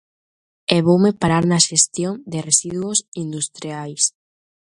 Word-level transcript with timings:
E 0.75 0.77
voume 0.87 1.11
parar 1.21 1.43
na 1.51 1.59
xestión 1.67 2.13
de 2.31 2.39
residuos 2.49 2.99
industriais. 3.23 4.03